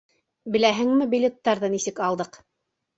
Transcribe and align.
Беләһеңме 0.55 1.09
билеттарҙы 1.13 1.73
нисек 1.77 2.05
алдыҡ? 2.11 2.45